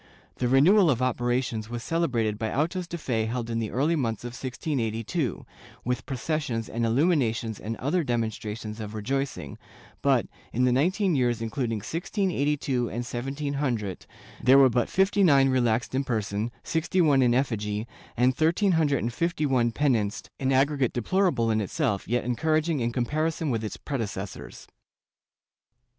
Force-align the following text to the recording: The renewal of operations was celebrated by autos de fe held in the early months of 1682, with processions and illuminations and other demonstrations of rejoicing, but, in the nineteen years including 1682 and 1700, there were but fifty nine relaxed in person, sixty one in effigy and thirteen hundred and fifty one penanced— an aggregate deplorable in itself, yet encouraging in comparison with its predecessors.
The 0.37 0.47
renewal 0.47 0.89
of 0.89 0.99
operations 0.99 1.69
was 1.69 1.83
celebrated 1.83 2.39
by 2.39 2.51
autos 2.51 2.87
de 2.87 2.97
fe 2.97 3.25
held 3.25 3.51
in 3.51 3.59
the 3.59 3.69
early 3.69 3.95
months 3.95 4.23
of 4.23 4.29
1682, 4.29 5.45
with 5.85 6.07
processions 6.07 6.67
and 6.67 6.83
illuminations 6.87 7.59
and 7.59 7.75
other 7.77 8.03
demonstrations 8.03 8.79
of 8.79 8.95
rejoicing, 8.95 9.59
but, 10.01 10.25
in 10.51 10.63
the 10.63 10.71
nineteen 10.71 11.13
years 11.13 11.39
including 11.39 11.77
1682 11.81 12.87
and 12.89 13.05
1700, 13.05 14.07
there 14.41 14.57
were 14.57 14.71
but 14.71 14.89
fifty 14.89 15.21
nine 15.23 15.49
relaxed 15.49 15.93
in 15.93 16.03
person, 16.03 16.49
sixty 16.63 16.99
one 16.99 17.21
in 17.21 17.35
effigy 17.35 17.85
and 18.17 18.35
thirteen 18.35 18.71
hundred 18.71 19.03
and 19.03 19.13
fifty 19.13 19.45
one 19.45 19.71
penanced— 19.71 20.31
an 20.39 20.51
aggregate 20.51 20.93
deplorable 20.93 21.51
in 21.51 21.61
itself, 21.61 22.07
yet 22.07 22.23
encouraging 22.23 22.79
in 22.79 22.91
comparison 22.91 23.51
with 23.51 23.63
its 23.63 23.77
predecessors. 23.77 24.65